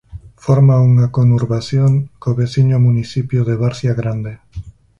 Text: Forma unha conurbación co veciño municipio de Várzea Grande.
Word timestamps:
Forma 0.43 0.75
unha 0.89 1.07
conurbación 1.17 1.91
co 2.21 2.37
veciño 2.41 2.77
municipio 2.87 3.39
de 3.49 3.55
Várzea 3.61 3.93
Grande. 4.01 4.33